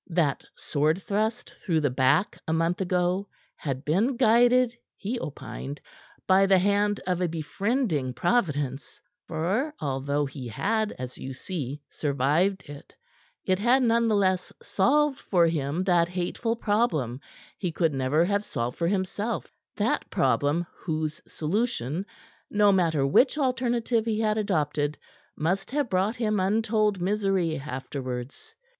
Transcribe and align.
That 0.09 0.43
sword 0.55 0.99
thrust 1.03 1.51
through 1.63 1.81
the 1.81 1.91
back 1.91 2.41
a 2.47 2.53
month 2.53 2.81
ago 2.81 3.27
had 3.55 3.85
been 3.85 4.17
guided, 4.17 4.75
he 4.97 5.19
opined, 5.19 5.79
by 6.25 6.47
the 6.47 6.57
hand 6.57 6.99
of 7.05 7.21
a 7.21 7.27
befriending 7.27 8.15
Providence; 8.15 8.99
for 9.27 9.75
although 9.79 10.25
he 10.25 10.47
had, 10.47 10.91
as 10.97 11.19
you 11.19 11.35
see, 11.35 11.83
survived 11.87 12.67
it, 12.67 12.95
it 13.45 13.59
had 13.59 13.83
none 13.83 14.07
the 14.07 14.15
less 14.15 14.51
solved 14.59 15.19
for 15.19 15.45
him 15.45 15.83
that 15.83 16.09
hateful 16.09 16.55
problem 16.55 17.19
he 17.59 17.71
could 17.71 17.93
never 17.93 18.25
have 18.25 18.43
solved 18.43 18.79
for 18.79 18.87
himself, 18.87 19.45
that 19.75 20.09
problem 20.09 20.65
whose 20.75 21.21
solution, 21.27 22.07
no 22.49 22.71
matter 22.71 23.05
which 23.05 23.37
alternative 23.37 24.05
he 24.05 24.19
had 24.19 24.39
adopted 24.39 24.97
must 25.37 25.69
have 25.69 25.91
brought 25.91 26.15
him 26.15 26.39
untold 26.39 26.99
misery 26.99 27.57
afterwards. 27.59 28.55